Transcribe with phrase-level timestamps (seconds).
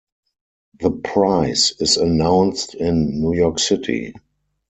[0.79, 4.15] The prize is announced in New York City.